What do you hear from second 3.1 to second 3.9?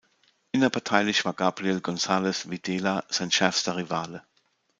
sein schärfster